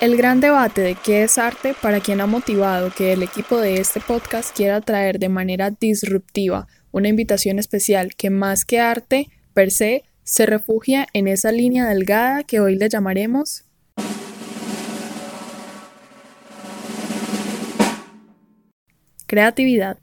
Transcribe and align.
El 0.00 0.16
gran 0.16 0.38
debate 0.40 0.80
de 0.80 0.94
qué 0.94 1.24
es 1.24 1.38
arte 1.38 1.74
para 1.74 1.98
quien 1.98 2.20
ha 2.20 2.26
motivado 2.26 2.92
que 2.96 3.12
el 3.12 3.24
equipo 3.24 3.60
de 3.60 3.80
este 3.80 3.98
podcast 3.98 4.56
quiera 4.56 4.80
traer 4.80 5.18
de 5.18 5.28
manera 5.28 5.72
disruptiva 5.72 6.68
una 6.92 7.08
invitación 7.08 7.58
especial 7.58 8.14
que 8.14 8.30
más 8.30 8.64
que 8.64 8.78
arte 8.78 9.28
per 9.54 9.72
se 9.72 10.04
se 10.22 10.46
refugia 10.46 11.08
en 11.14 11.26
esa 11.26 11.50
línea 11.50 11.88
delgada 11.88 12.44
que 12.44 12.60
hoy 12.60 12.76
le 12.76 12.88
llamaremos 12.88 13.64
creatividad. 19.26 19.98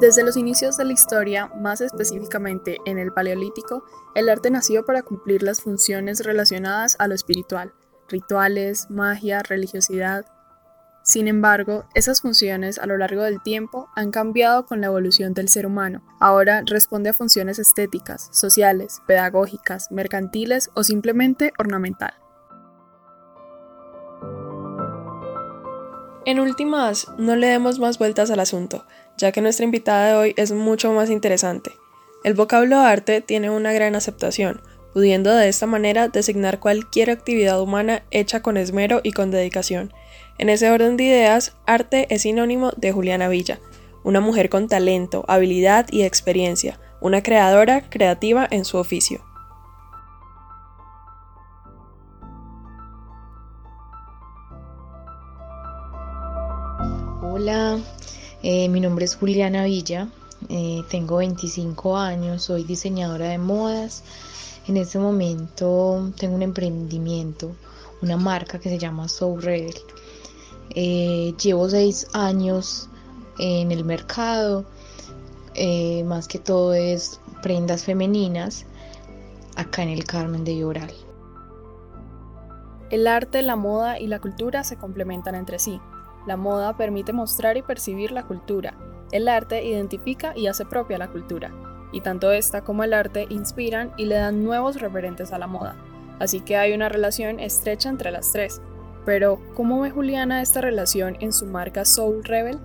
Desde 0.00 0.22
los 0.22 0.36
inicios 0.36 0.76
de 0.76 0.84
la 0.84 0.92
historia, 0.92 1.48
más 1.56 1.80
específicamente 1.80 2.78
en 2.84 2.98
el 2.98 3.10
Paleolítico, 3.10 3.82
el 4.14 4.28
arte 4.28 4.48
nació 4.48 4.86
para 4.86 5.02
cumplir 5.02 5.42
las 5.42 5.60
funciones 5.60 6.24
relacionadas 6.24 6.94
a 7.00 7.08
lo 7.08 7.16
espiritual, 7.16 7.72
rituales, 8.08 8.88
magia, 8.90 9.42
religiosidad. 9.42 10.24
Sin 11.02 11.26
embargo, 11.26 11.84
esas 11.94 12.20
funciones 12.20 12.78
a 12.78 12.86
lo 12.86 12.96
largo 12.96 13.24
del 13.24 13.42
tiempo 13.42 13.88
han 13.96 14.12
cambiado 14.12 14.66
con 14.66 14.80
la 14.80 14.86
evolución 14.86 15.34
del 15.34 15.48
ser 15.48 15.66
humano. 15.66 16.00
Ahora 16.20 16.62
responde 16.64 17.10
a 17.10 17.14
funciones 17.14 17.58
estéticas, 17.58 18.28
sociales, 18.30 19.02
pedagógicas, 19.08 19.90
mercantiles 19.90 20.70
o 20.74 20.84
simplemente 20.84 21.52
ornamental. 21.58 22.14
En 26.28 26.40
últimas, 26.40 27.06
no 27.16 27.36
le 27.36 27.46
demos 27.46 27.78
más 27.78 27.98
vueltas 27.98 28.30
al 28.30 28.40
asunto 28.40 28.84
ya 29.18 29.32
que 29.32 29.42
nuestra 29.42 29.64
invitada 29.64 30.08
de 30.08 30.14
hoy 30.14 30.34
es 30.36 30.52
mucho 30.52 30.92
más 30.92 31.10
interesante. 31.10 31.72
El 32.24 32.34
vocablo 32.34 32.78
arte 32.78 33.20
tiene 33.20 33.50
una 33.50 33.72
gran 33.72 33.94
aceptación, 33.96 34.62
pudiendo 34.94 35.34
de 35.34 35.48
esta 35.48 35.66
manera 35.66 36.08
designar 36.08 36.60
cualquier 36.60 37.10
actividad 37.10 37.60
humana 37.60 38.04
hecha 38.10 38.40
con 38.40 38.56
esmero 38.56 39.00
y 39.02 39.12
con 39.12 39.30
dedicación. 39.30 39.92
En 40.38 40.48
ese 40.48 40.70
orden 40.70 40.96
de 40.96 41.04
ideas, 41.04 41.56
arte 41.66 42.06
es 42.10 42.22
sinónimo 42.22 42.70
de 42.76 42.92
Juliana 42.92 43.28
Villa, 43.28 43.58
una 44.04 44.20
mujer 44.20 44.48
con 44.48 44.68
talento, 44.68 45.24
habilidad 45.28 45.86
y 45.90 46.02
experiencia, 46.02 46.78
una 47.00 47.22
creadora 47.22 47.88
creativa 47.90 48.46
en 48.50 48.64
su 48.64 48.78
oficio. 48.78 49.24
Eh, 58.50 58.66
mi 58.70 58.80
nombre 58.80 59.04
es 59.04 59.14
Juliana 59.14 59.64
Villa, 59.64 60.08
eh, 60.48 60.82
tengo 60.88 61.18
25 61.18 61.98
años, 61.98 62.44
soy 62.44 62.64
diseñadora 62.64 63.28
de 63.28 63.36
modas. 63.36 64.02
En 64.66 64.78
este 64.78 64.98
momento 64.98 66.10
tengo 66.16 66.34
un 66.34 66.40
emprendimiento, 66.40 67.54
una 68.00 68.16
marca 68.16 68.58
que 68.58 68.70
se 68.70 68.78
llama 68.78 69.06
Soul 69.06 69.42
Rebel. 69.42 69.74
Eh, 70.70 71.34
llevo 71.38 71.68
seis 71.68 72.06
años 72.14 72.88
en 73.38 73.70
el 73.70 73.84
mercado, 73.84 74.64
más 76.06 76.26
que 76.26 76.38
todo 76.38 76.72
es 76.72 77.20
prendas 77.42 77.84
femeninas 77.84 78.64
acá 79.56 79.82
en 79.82 79.90
el 79.90 80.04
Carmen 80.04 80.44
de 80.44 80.56
Lloral. 80.56 80.94
El 82.88 83.08
arte, 83.08 83.42
la 83.42 83.56
moda 83.56 84.00
y 84.00 84.06
la 84.06 84.20
cultura 84.20 84.64
se 84.64 84.76
complementan 84.76 85.34
entre 85.34 85.58
sí. 85.58 85.78
La 86.28 86.36
moda 86.36 86.76
permite 86.76 87.14
mostrar 87.14 87.56
y 87.56 87.62
percibir 87.62 88.12
la 88.12 88.26
cultura. 88.26 88.74
El 89.12 89.28
arte 89.28 89.64
identifica 89.64 90.36
y 90.36 90.46
hace 90.46 90.66
propia 90.66 90.98
la 90.98 91.08
cultura. 91.08 91.50
Y 91.90 92.02
tanto 92.02 92.32
esta 92.32 92.62
como 92.64 92.84
el 92.84 92.92
arte 92.92 93.26
inspiran 93.30 93.94
y 93.96 94.04
le 94.04 94.16
dan 94.16 94.44
nuevos 94.44 94.78
referentes 94.78 95.32
a 95.32 95.38
la 95.38 95.46
moda. 95.46 95.74
Así 96.18 96.40
que 96.40 96.58
hay 96.58 96.74
una 96.74 96.90
relación 96.90 97.40
estrecha 97.40 97.88
entre 97.88 98.10
las 98.10 98.30
tres. 98.30 98.60
Pero, 99.06 99.40
¿cómo 99.54 99.80
ve 99.80 99.88
Juliana 99.88 100.42
esta 100.42 100.60
relación 100.60 101.16
en 101.20 101.32
su 101.32 101.46
marca 101.46 101.86
Soul 101.86 102.22
Rebel? 102.22 102.58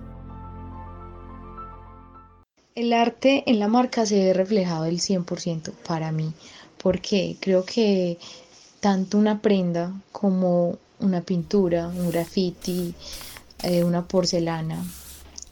El 2.74 2.92
arte 2.92 3.44
en 3.46 3.60
la 3.60 3.68
marca 3.68 4.04
se 4.04 4.26
ve 4.26 4.34
reflejado 4.34 4.84
el 4.84 4.98
100% 5.00 5.72
para 5.88 6.12
mí, 6.12 6.34
porque 6.82 7.38
creo 7.40 7.64
que 7.64 8.18
tanto 8.80 9.16
una 9.16 9.40
prenda 9.40 9.90
como 10.12 10.76
una 11.00 11.22
pintura, 11.22 11.88
un 11.88 12.10
graffiti, 12.10 12.94
eh, 13.64 13.84
una 13.84 14.06
porcelana, 14.06 14.84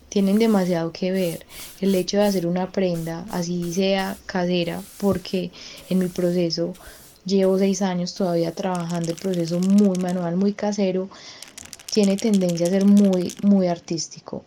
tienen 0.09 0.39
demasiado 0.39 0.93
que 0.93 1.11
ver 1.11 1.47
el 1.81 1.95
hecho 1.95 2.19
de 2.19 2.25
hacer 2.25 2.47
una 2.47 2.71
prenda, 2.71 3.25
así 3.31 3.73
sea 3.73 4.19
casera, 4.27 4.83
porque 4.99 5.51
en 5.89 5.99
mi 5.99 6.09
proceso 6.09 6.75
llevo 7.25 7.59
seis 7.59 7.81
años 7.81 8.15
todavía 8.15 8.53
trabajando 8.53 9.11
el 9.11 9.17
proceso 9.17 9.59
muy 9.61 9.97
manual, 9.99 10.37
muy 10.37 10.53
casero, 10.53 11.09
tiene 11.91 12.17
tendencia 12.17 12.67
a 12.67 12.71
ser 12.71 12.85
muy, 12.85 13.35
muy 13.43 13.69
artístico, 13.69 14.45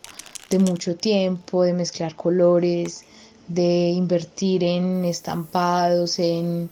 de 0.50 0.60
mucho 0.60 0.94
tiempo, 0.94 1.64
de 1.64 1.72
mezclar 1.72 2.14
colores, 2.14 3.04
de 3.48 3.88
invertir 3.88 4.62
en 4.62 5.04
estampados, 5.04 6.18
en, 6.18 6.70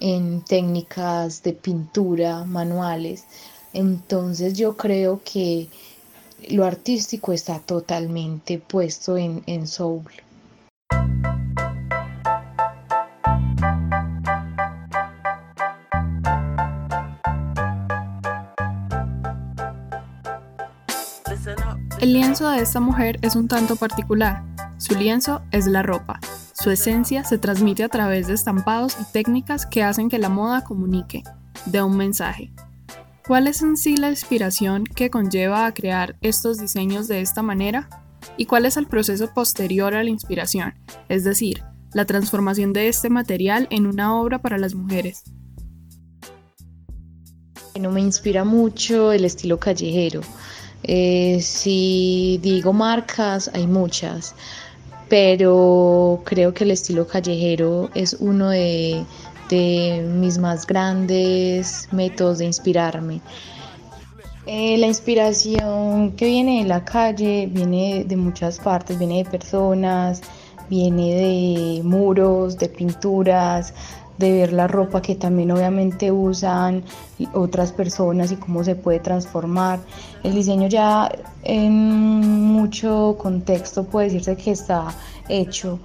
en 0.00 0.42
técnicas 0.42 1.42
de 1.42 1.52
pintura 1.52 2.44
manuales. 2.44 3.24
Entonces 3.72 4.54
yo 4.54 4.76
creo 4.76 5.20
que 5.24 5.68
lo 6.50 6.64
artístico 6.64 7.32
está 7.32 7.58
totalmente 7.58 8.58
puesto 8.58 9.16
en, 9.16 9.42
en 9.46 9.66
soul. 9.66 10.04
El 22.00 22.12
lienzo 22.12 22.48
de 22.50 22.60
esta 22.60 22.80
mujer 22.80 23.18
es 23.22 23.34
un 23.36 23.48
tanto 23.48 23.76
particular. 23.76 24.42
Su 24.78 24.94
lienzo 24.94 25.42
es 25.50 25.66
la 25.66 25.82
ropa. 25.82 26.20
Su 26.52 26.70
esencia 26.70 27.24
se 27.24 27.38
transmite 27.38 27.84
a 27.84 27.88
través 27.88 28.26
de 28.26 28.34
estampados 28.34 28.96
y 29.00 29.04
técnicas 29.12 29.66
que 29.66 29.82
hacen 29.82 30.08
que 30.08 30.18
la 30.18 30.28
moda 30.28 30.62
comunique, 30.62 31.22
dé 31.64 31.82
un 31.82 31.96
mensaje, 31.96 32.50
¿Cuál 33.26 33.48
es 33.48 33.60
en 33.60 33.76
sí 33.76 33.96
la 33.96 34.08
inspiración 34.08 34.84
que 34.84 35.10
conlleva 35.10 35.66
a 35.66 35.74
crear 35.74 36.16
estos 36.20 36.58
diseños 36.58 37.08
de 37.08 37.22
esta 37.22 37.42
manera? 37.42 37.88
¿Y 38.36 38.46
cuál 38.46 38.66
es 38.66 38.76
el 38.76 38.86
proceso 38.86 39.34
posterior 39.34 39.96
a 39.96 40.04
la 40.04 40.10
inspiración? 40.10 40.74
Es 41.08 41.24
decir, 41.24 41.64
la 41.92 42.04
transformación 42.04 42.72
de 42.72 42.86
este 42.86 43.10
material 43.10 43.66
en 43.70 43.86
una 43.88 44.16
obra 44.16 44.40
para 44.40 44.58
las 44.58 44.76
mujeres. 44.76 45.24
Bueno, 47.74 47.90
me 47.90 48.00
inspira 48.00 48.44
mucho 48.44 49.10
el 49.10 49.24
estilo 49.24 49.58
callejero. 49.58 50.20
Eh, 50.84 51.40
si 51.42 52.38
digo 52.44 52.72
marcas, 52.72 53.50
hay 53.52 53.66
muchas, 53.66 54.36
pero 55.08 56.22
creo 56.24 56.54
que 56.54 56.62
el 56.62 56.70
estilo 56.70 57.08
callejero 57.08 57.90
es 57.92 58.16
uno 58.20 58.50
de, 58.50 59.04
de 59.48 60.02
mis 60.02 60.38
más 60.38 60.66
grandes 60.66 61.88
métodos 61.92 62.38
de 62.38 62.46
inspirarme. 62.46 63.20
Eh, 64.46 64.76
la 64.78 64.86
inspiración 64.86 66.12
que 66.12 66.26
viene 66.26 66.62
de 66.62 66.68
la 66.68 66.84
calle 66.84 67.48
viene 67.50 68.04
de 68.04 68.16
muchas 68.16 68.60
partes, 68.60 68.96
viene 68.96 69.24
de 69.24 69.30
personas, 69.30 70.22
viene 70.70 71.14
de 71.14 71.82
muros, 71.82 72.56
de 72.56 72.68
pinturas, 72.68 73.74
de 74.18 74.32
ver 74.32 74.52
la 74.52 74.66
ropa 74.66 75.02
que 75.02 75.14
también 75.14 75.50
obviamente 75.50 76.10
usan 76.10 76.84
otras 77.34 77.72
personas 77.72 78.32
y 78.32 78.36
cómo 78.36 78.64
se 78.64 78.74
puede 78.74 79.00
transformar. 79.00 79.80
El 80.22 80.34
diseño 80.34 80.68
ya 80.68 81.10
en 81.42 81.72
mucho 81.72 83.16
contexto 83.18 83.84
puede 83.84 84.06
decirse 84.06 84.36
que 84.36 84.52
está 84.52 84.94
hecho. 85.28 85.78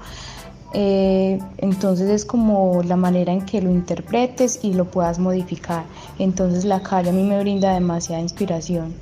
Eh, 0.73 1.39
entonces 1.57 2.09
es 2.09 2.23
como 2.23 2.81
la 2.83 2.95
manera 2.95 3.33
en 3.33 3.45
que 3.45 3.61
lo 3.61 3.69
interpretes 3.69 4.59
y 4.63 4.73
lo 4.73 4.85
puedas 4.85 5.19
modificar. 5.19 5.83
Entonces 6.17 6.65
la 6.65 6.81
calle 6.81 7.09
a 7.09 7.13
mí 7.13 7.23
me 7.23 7.39
brinda 7.39 7.73
demasiada 7.73 8.21
inspiración. 8.21 8.93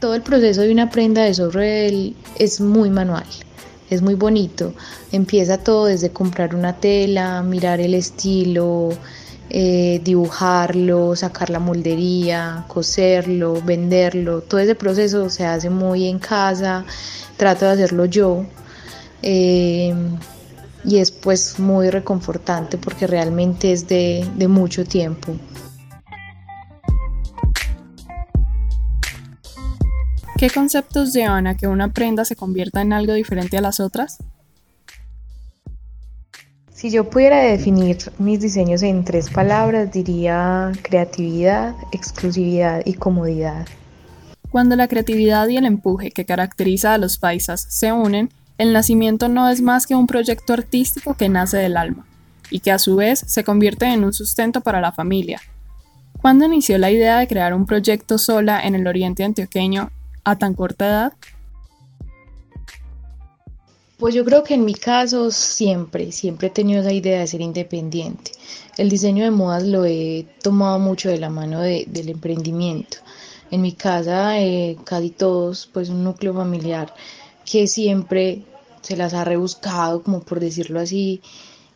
Todo 0.00 0.14
el 0.14 0.22
proceso 0.22 0.62
de 0.62 0.72
una 0.72 0.90
prenda 0.90 1.22
de 1.22 1.34
sobre 1.34 2.14
es 2.38 2.60
muy 2.60 2.90
manual, 2.90 3.26
es 3.90 4.02
muy 4.02 4.14
bonito. 4.14 4.72
Empieza 5.12 5.58
todo 5.58 5.86
desde 5.86 6.10
comprar 6.10 6.54
una 6.54 6.74
tela, 6.76 7.42
mirar 7.42 7.80
el 7.80 7.94
estilo, 7.94 8.90
eh, 9.50 10.00
dibujarlo, 10.04 11.16
sacar 11.16 11.50
la 11.50 11.58
moldería, 11.58 12.64
coserlo, 12.68 13.60
venderlo. 13.62 14.42
Todo 14.42 14.60
ese 14.60 14.74
proceso 14.74 15.30
se 15.30 15.46
hace 15.46 15.70
muy 15.70 16.06
en 16.06 16.18
casa, 16.18 16.84
trato 17.36 17.64
de 17.64 17.72
hacerlo 17.72 18.04
yo. 18.04 18.44
Eh, 19.22 19.94
y 20.84 20.98
es 20.98 21.10
pues 21.10 21.58
muy 21.58 21.90
reconfortante 21.90 22.78
porque 22.78 23.06
realmente 23.06 23.72
es 23.72 23.88
de, 23.88 24.28
de 24.36 24.48
mucho 24.48 24.84
tiempo. 24.84 25.36
¿Qué 30.38 30.50
conceptos 30.50 31.12
llevan 31.12 31.48
a 31.48 31.56
que 31.56 31.66
una 31.66 31.92
prenda 31.92 32.24
se 32.24 32.36
convierta 32.36 32.80
en 32.80 32.92
algo 32.92 33.12
diferente 33.12 33.58
a 33.58 33.60
las 33.60 33.80
otras? 33.80 34.18
Si 36.72 36.90
yo 36.90 37.10
pudiera 37.10 37.40
definir 37.40 37.98
mis 38.18 38.38
diseños 38.38 38.84
en 38.84 39.04
tres 39.04 39.30
palabras, 39.30 39.90
diría 39.90 40.70
creatividad, 40.82 41.74
exclusividad 41.90 42.82
y 42.84 42.94
comodidad. 42.94 43.66
Cuando 44.48 44.76
la 44.76 44.86
creatividad 44.86 45.48
y 45.48 45.56
el 45.56 45.66
empuje 45.66 46.12
que 46.12 46.24
caracteriza 46.24 46.94
a 46.94 46.98
los 46.98 47.18
paisas 47.18 47.66
se 47.68 47.92
unen, 47.92 48.30
el 48.58 48.72
nacimiento 48.72 49.28
no 49.28 49.48
es 49.48 49.62
más 49.62 49.86
que 49.86 49.94
un 49.94 50.08
proyecto 50.08 50.52
artístico 50.52 51.14
que 51.14 51.28
nace 51.28 51.56
del 51.56 51.76
alma 51.76 52.04
y 52.50 52.60
que 52.60 52.72
a 52.72 52.78
su 52.78 52.96
vez 52.96 53.20
se 53.26 53.44
convierte 53.44 53.86
en 53.86 54.04
un 54.04 54.12
sustento 54.12 54.60
para 54.60 54.80
la 54.80 54.92
familia. 54.92 55.40
¿Cuándo 56.20 56.46
inició 56.46 56.76
la 56.78 56.90
idea 56.90 57.18
de 57.18 57.28
crear 57.28 57.54
un 57.54 57.66
proyecto 57.66 58.18
sola 58.18 58.60
en 58.60 58.74
el 58.74 58.88
oriente 58.88 59.22
antioqueño 59.22 59.90
a 60.24 60.36
tan 60.36 60.54
corta 60.54 60.86
edad? 60.86 61.12
Pues 63.98 64.14
yo 64.14 64.24
creo 64.24 64.42
que 64.42 64.54
en 64.54 64.64
mi 64.64 64.74
caso 64.74 65.30
siempre, 65.30 66.10
siempre 66.10 66.48
he 66.48 66.50
tenido 66.50 66.80
esa 66.80 66.92
idea 66.92 67.20
de 67.20 67.26
ser 67.26 67.40
independiente. 67.40 68.32
El 68.76 68.88
diseño 68.88 69.24
de 69.24 69.30
modas 69.30 69.64
lo 69.64 69.84
he 69.84 70.26
tomado 70.42 70.80
mucho 70.80 71.08
de 71.08 71.18
la 71.18 71.30
mano 71.30 71.60
del 71.60 72.08
emprendimiento. 72.08 72.98
En 73.50 73.62
mi 73.62 73.72
casa 73.72 74.40
eh, 74.40 74.76
casi 74.84 75.10
todos, 75.10 75.68
pues 75.72 75.88
un 75.88 76.04
núcleo 76.04 76.34
familiar 76.34 76.92
que 77.48 77.66
siempre 77.66 78.42
se 78.82 78.96
las 78.96 79.14
ha 79.14 79.24
rebuscado, 79.24 80.02
como 80.02 80.20
por 80.20 80.38
decirlo 80.38 80.80
así, 80.80 81.22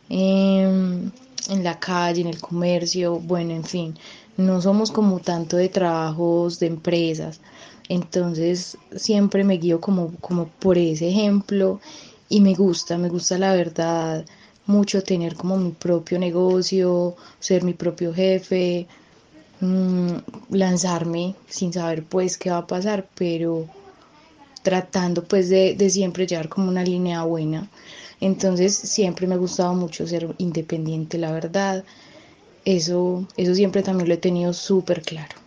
en 0.07 1.11
la 1.47 1.79
calle, 1.79 2.21
en 2.21 2.27
el 2.27 2.39
comercio, 2.39 3.19
bueno, 3.19 3.53
en 3.53 3.63
fin, 3.63 3.95
no 4.37 4.61
somos 4.61 4.91
como 4.91 5.19
tanto 5.19 5.57
de 5.57 5.69
trabajos, 5.69 6.59
de 6.59 6.67
empresas. 6.67 7.41
Entonces 7.89 8.77
siempre 8.95 9.43
me 9.43 9.57
guío 9.57 9.81
como, 9.81 10.13
como 10.21 10.47
por 10.47 10.77
ese 10.77 11.09
ejemplo 11.09 11.79
y 12.29 12.39
me 12.41 12.53
gusta, 12.53 12.97
me 12.97 13.09
gusta 13.09 13.37
la 13.37 13.53
verdad 13.53 14.25
mucho 14.67 15.01
tener 15.01 15.35
como 15.35 15.57
mi 15.57 15.71
propio 15.71 16.19
negocio, 16.19 17.15
ser 17.39 17.63
mi 17.63 17.73
propio 17.73 18.13
jefe, 18.13 18.87
mm, 19.59 20.11
lanzarme 20.51 21.35
sin 21.49 21.73
saber 21.73 22.03
pues 22.03 22.37
qué 22.37 22.51
va 22.51 22.59
a 22.59 22.67
pasar, 22.67 23.07
pero 23.15 23.67
tratando 24.63 25.23
pues 25.25 25.49
de, 25.49 25.75
de 25.75 25.89
siempre 25.91 26.25
llevar 26.25 26.49
como 26.49 26.69
una 26.69 26.83
línea 26.83 27.23
buena. 27.23 27.69
Entonces 28.19 28.75
siempre 28.75 29.27
me 29.27 29.35
ha 29.35 29.37
gustado 29.37 29.75
mucho 29.75 30.07
ser 30.07 30.33
independiente, 30.39 31.17
la 31.19 31.31
verdad. 31.31 31.83
Eso, 32.65 33.27
eso 33.37 33.55
siempre 33.55 33.83
también 33.83 34.07
lo 34.09 34.15
he 34.15 34.17
tenido 34.17 34.53
súper 34.53 35.01
claro. 35.03 35.42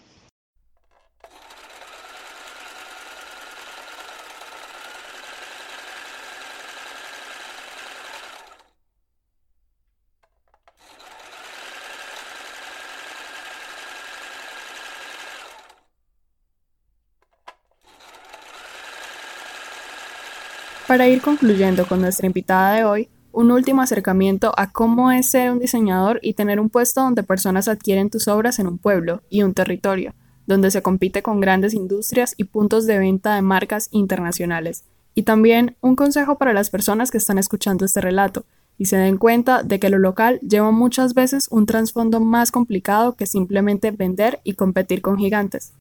Para 20.87 21.09
ir 21.09 21.21
concluyendo 21.21 21.85
con 21.89 22.01
nuestra 22.01 22.29
invitada 22.29 22.77
de 22.77 22.85
hoy, 22.85 23.09
un 23.33 23.51
último 23.51 23.83
acercamiento 23.83 24.53
a 24.57 24.71
cómo 24.71 25.11
es 25.11 25.29
ser 25.29 25.51
un 25.51 25.59
diseñador 25.59 26.21
y 26.23 26.35
tener 26.35 26.61
un 26.61 26.71
puesto 26.71 27.01
donde 27.01 27.25
personas 27.25 27.67
adquieren 27.67 28.09
tus 28.09 28.29
obras 28.29 28.61
en 28.61 28.69
un 28.69 28.79
pueblo 28.79 29.21
y 29.29 29.43
un 29.43 29.53
territorio, 29.53 30.15
donde 30.47 30.71
se 30.71 30.83
compite 30.83 31.23
con 31.23 31.41
grandes 31.41 31.75
industrias 31.75 32.35
y 32.37 32.45
puntos 32.45 32.87
de 32.87 32.99
venta 32.99 33.35
de 33.35 33.43
marcas 33.43 33.89
internacionales. 33.91 34.85
Y 35.17 35.25
también 35.25 35.77
un 35.81 35.97
consejo 35.97 36.39
para 36.39 36.53
las 36.53 36.71
personas 36.71 37.11
que 37.11 37.19
están 37.19 37.39
escuchando 37.39 37.85
este 37.85 38.01
relato 38.01 38.45
y 38.79 38.85
se 38.85 38.97
den 38.97 39.17
cuenta 39.19 39.65
de 39.65 39.81
que 39.81 39.91
lo 39.91 39.99
local 39.99 40.39
lleva 40.41 40.71
muchas 40.71 41.15
veces 41.15 41.49
un 41.51 41.67
trasfondo 41.67 42.21
más 42.21 42.53
complicado 42.53 43.17
que 43.17 43.27
simplemente 43.27 43.91
vender 43.91 44.39
y 44.45 44.53
competir 44.53 45.03
con 45.03 45.19
gigantes. 45.19 45.73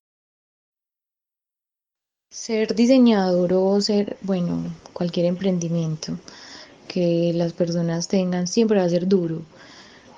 Ser 2.29 2.75
diseñador 2.75 3.53
o 3.53 3.79
ser, 3.81 4.17
bueno, 4.21 4.73
cualquier 4.93 5.27
emprendimiento 5.27 6.17
que 6.87 7.31
las 7.33 7.53
personas 7.53 8.07
tengan 8.07 8.47
siempre 8.47 8.79
va 8.79 8.85
a 8.85 8.89
ser 8.89 9.07
duro. 9.07 9.41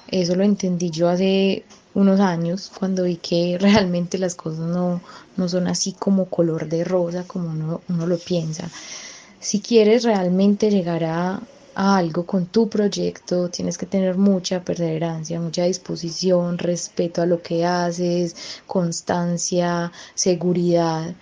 Eso 0.08 0.36
lo 0.36 0.44
entendí 0.44 0.90
yo 0.90 1.10
hace 1.10 1.64
unos 1.94 2.20
años 2.20 2.72
cuando 2.78 3.04
vi 3.04 3.18
que 3.18 3.58
realmente 3.62 4.18
las 4.18 4.36
cosas 4.36 4.68
no, 4.68 5.02
no 5.36 5.50
son 5.50 5.68
así 5.68 5.94
como 5.94 6.26
color 6.26 6.68
de 6.70 6.84
rosa 6.84 7.24
como 7.26 7.50
uno, 7.50 7.82
uno 7.90 8.08
lo 8.08 8.18
piensa. 8.18 8.70
Si 9.40 9.60
quieres 9.60 10.04
realmente 10.04 10.72
llegar 10.72 11.04
a, 11.04 11.42
a 11.76 11.98
algo 11.98 12.26
con 12.26 12.48
tu 12.48 12.70
proyecto, 12.70 13.50
tienes 13.50 13.78
que 13.78 13.86
tener 13.86 14.18
mucha 14.18 14.64
perseverancia, 14.64 15.40
mucha 15.40 15.66
disposición, 15.66 16.58
respeto 16.58 17.22
a 17.22 17.26
lo 17.26 17.42
que 17.42 17.66
haces, 17.66 18.36
constancia, 18.66 19.92
seguridad 20.16 21.14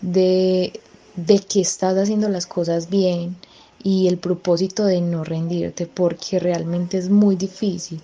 de, 0.00 0.80
de 1.16 1.38
que 1.40 1.60
estás 1.60 1.96
haciendo 1.96 2.28
las 2.28 2.46
cosas 2.46 2.90
bien 2.90 3.36
y 3.82 4.08
el 4.08 4.18
propósito 4.18 4.84
de 4.84 5.00
no 5.00 5.24
rendirte 5.24 5.86
porque 5.86 6.38
realmente 6.38 6.98
es 6.98 7.10
muy 7.10 7.36
difícil 7.36 8.00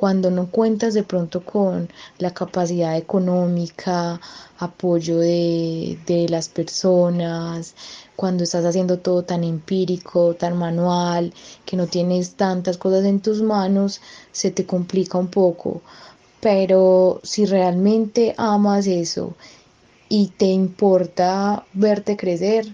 cuando 0.00 0.30
no 0.30 0.50
cuentas 0.50 0.94
de 0.94 1.02
pronto 1.02 1.44
con 1.44 1.90
la 2.16 2.32
capacidad 2.32 2.96
económica, 2.96 4.18
apoyo 4.58 5.18
de, 5.18 5.98
de, 6.06 6.26
las 6.30 6.48
personas, 6.48 7.74
cuando 8.16 8.44
estás 8.44 8.64
haciendo 8.64 8.98
todo 8.98 9.24
tan 9.24 9.44
empírico, 9.44 10.34
tan 10.36 10.56
manual, 10.56 11.34
que 11.66 11.76
no 11.76 11.86
tienes 11.86 12.34
tantas 12.34 12.78
cosas 12.78 13.04
en 13.04 13.20
tus 13.20 13.42
manos, 13.42 14.00
se 14.32 14.50
te 14.50 14.64
complica 14.64 15.18
un 15.18 15.28
poco. 15.28 15.82
Pero 16.40 17.20
si 17.22 17.44
realmente 17.44 18.34
amas 18.38 18.86
eso 18.86 19.34
y 20.10 20.26
te 20.36 20.46
importa 20.46 21.64
verte 21.72 22.16
crecer, 22.16 22.66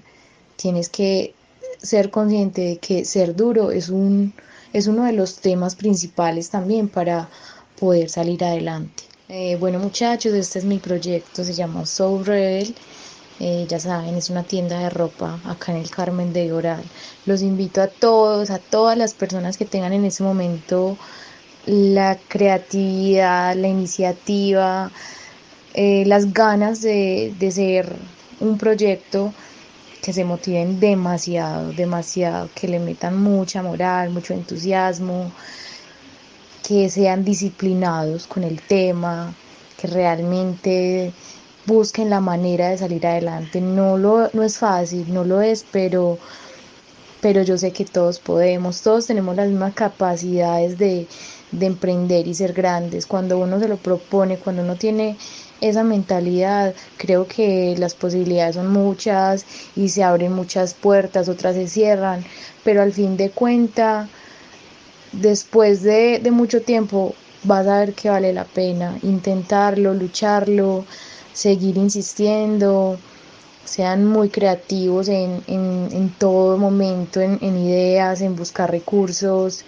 tienes 0.56 0.88
que 0.88 1.34
ser 1.80 2.10
consciente 2.10 2.62
de 2.62 2.78
que 2.78 3.04
ser 3.04 3.36
duro 3.36 3.70
es, 3.70 3.90
un, 3.90 4.32
es 4.72 4.86
uno 4.86 5.04
de 5.04 5.12
los 5.12 5.36
temas 5.36 5.76
principales 5.76 6.48
también 6.50 6.88
para 6.88 7.28
poder 7.78 8.08
salir 8.08 8.42
adelante. 8.42 9.04
Eh, 9.28 9.56
bueno 9.60 9.78
muchachos, 9.78 10.32
este 10.32 10.60
es 10.60 10.64
mi 10.64 10.78
proyecto, 10.78 11.44
se 11.44 11.52
llama 11.52 11.84
Soul 11.84 12.24
Rebel. 12.24 12.74
Eh, 13.38 13.66
ya 13.68 13.78
saben, 13.78 14.14
es 14.14 14.30
una 14.30 14.44
tienda 14.44 14.78
de 14.78 14.88
ropa 14.88 15.38
acá 15.44 15.72
en 15.72 15.78
el 15.78 15.90
Carmen 15.90 16.32
de 16.32 16.54
Oral. 16.54 16.82
Los 17.26 17.42
invito 17.42 17.82
a 17.82 17.88
todos, 17.88 18.48
a 18.48 18.58
todas 18.58 18.96
las 18.96 19.12
personas 19.12 19.58
que 19.58 19.66
tengan 19.66 19.92
en 19.92 20.06
ese 20.06 20.22
momento 20.22 20.96
la 21.66 22.16
creatividad, 22.28 23.54
la 23.56 23.68
iniciativa, 23.68 24.90
eh, 25.76 26.04
las 26.06 26.32
ganas 26.32 26.80
de, 26.80 27.34
de 27.38 27.50
ser 27.50 27.94
un 28.40 28.58
proyecto 28.58 29.32
que 30.02 30.12
se 30.12 30.24
motiven 30.24 30.80
demasiado, 30.80 31.72
demasiado, 31.72 32.48
que 32.54 32.66
le 32.66 32.78
metan 32.78 33.20
mucha 33.20 33.62
moral, 33.62 34.10
mucho 34.10 34.34
entusiasmo, 34.34 35.30
que 36.66 36.88
sean 36.88 37.24
disciplinados 37.24 38.26
con 38.26 38.42
el 38.42 38.60
tema, 38.60 39.34
que 39.76 39.86
realmente 39.86 41.12
busquen 41.66 42.08
la 42.08 42.20
manera 42.20 42.70
de 42.70 42.78
salir 42.78 43.06
adelante. 43.06 43.60
No, 43.60 43.98
lo, 43.98 44.30
no 44.32 44.42
es 44.42 44.58
fácil, 44.58 45.12
no 45.12 45.24
lo 45.24 45.42
es, 45.42 45.66
pero, 45.70 46.18
pero 47.20 47.42
yo 47.42 47.58
sé 47.58 47.72
que 47.72 47.84
todos 47.84 48.18
podemos, 48.18 48.82
todos 48.82 49.06
tenemos 49.06 49.36
las 49.36 49.48
mismas 49.48 49.74
capacidades 49.74 50.78
de, 50.78 51.06
de 51.52 51.66
emprender 51.66 52.26
y 52.26 52.34
ser 52.34 52.52
grandes. 52.52 53.06
Cuando 53.06 53.38
uno 53.38 53.58
se 53.60 53.68
lo 53.68 53.76
propone, 53.76 54.38
cuando 54.38 54.62
uno 54.62 54.76
tiene 54.76 55.16
esa 55.60 55.84
mentalidad, 55.84 56.74
creo 56.96 57.26
que 57.26 57.74
las 57.78 57.94
posibilidades 57.94 58.56
son 58.56 58.72
muchas 58.72 59.46
y 59.74 59.88
se 59.88 60.02
abren 60.02 60.32
muchas 60.32 60.74
puertas, 60.74 61.28
otras 61.28 61.54
se 61.54 61.68
cierran, 61.68 62.24
pero 62.64 62.82
al 62.82 62.92
fin 62.92 63.16
de 63.16 63.30
cuenta, 63.30 64.08
después 65.12 65.82
de, 65.82 66.20
mucho 66.30 66.62
tiempo, 66.62 67.14
vas 67.44 67.66
a 67.66 67.80
ver 67.80 67.94
que 67.94 68.10
vale 68.10 68.32
la 68.32 68.44
pena 68.44 68.98
intentarlo, 69.02 69.94
lucharlo, 69.94 70.84
seguir 71.32 71.78
insistiendo, 71.78 72.98
sean 73.64 74.04
muy 74.04 74.28
creativos 74.28 75.08
en, 75.08 75.42
en, 75.46 76.14
todo 76.18 76.58
momento, 76.58 77.20
en, 77.20 77.38
en, 77.40 77.58
ideas, 77.58 78.20
en 78.20 78.36
buscar 78.36 78.70
recursos 78.70 79.64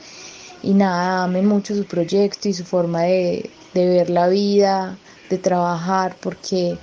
y 0.63 0.75
nada, 0.75 1.25
amen 1.25 1.47
mucho 1.47 1.75
su 1.75 1.85
proyecto 1.85 2.49
y 2.49 2.55
su 2.55 2.65
forma 2.65 3.03
de, 3.03 3.51
de 3.75 3.87
ver 3.87 4.11
la 4.11 4.29
vida, 4.29 4.97
de 5.31 5.39
trabajar, 5.39 6.17
porque 6.21 6.79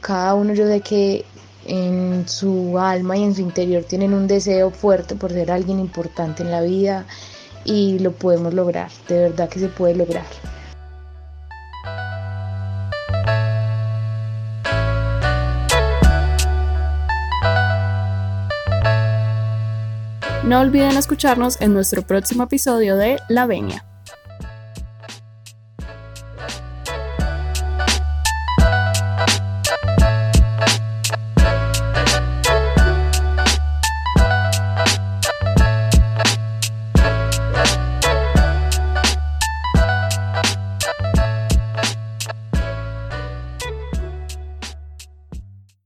cada 0.00 0.34
uno 0.34 0.54
yo 0.54 0.66
sé 0.66 0.80
que 0.80 1.24
en 1.66 2.28
su 2.28 2.78
alma 2.78 3.16
y 3.16 3.24
en 3.24 3.34
su 3.34 3.42
interior 3.42 3.84
tienen 3.84 4.14
un 4.14 4.26
deseo 4.26 4.70
fuerte 4.70 5.14
por 5.16 5.32
ser 5.32 5.50
alguien 5.50 5.80
importante 5.80 6.42
en 6.42 6.50
la 6.50 6.60
vida 6.60 7.06
y 7.64 7.98
lo 7.98 8.12
podemos 8.12 8.54
lograr, 8.54 8.90
de 9.08 9.18
verdad 9.22 9.48
que 9.48 9.58
se 9.60 9.68
puede 9.68 9.96
lograr. 9.96 10.26
No 20.46 20.60
olviden 20.60 20.96
escucharnos 20.96 21.60
en 21.60 21.74
nuestro 21.74 22.02
próximo 22.02 22.44
episodio 22.44 22.96
de 22.96 23.18
La 23.28 23.46
Venia. 23.46 23.84